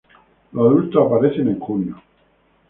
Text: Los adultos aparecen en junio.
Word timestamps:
Los 0.53 0.65
adultos 0.67 1.05
aparecen 1.05 1.47
en 1.49 1.59
junio. 1.59 2.01